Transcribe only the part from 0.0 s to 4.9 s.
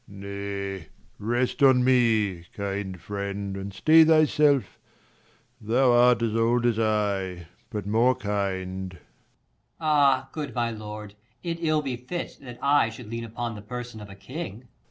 Leir. Nay, rest on me, kind friend, and stay thyself,